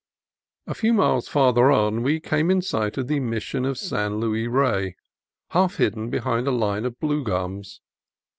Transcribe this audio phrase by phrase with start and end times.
[0.65, 4.47] A few miles farther on we came in sight of the Mission of San Luis
[4.47, 4.95] Rey,
[5.49, 7.81] half hidden behind a line of blue gums.